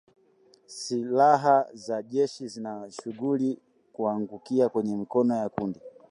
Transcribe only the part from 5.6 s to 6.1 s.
lenye sifa mbaya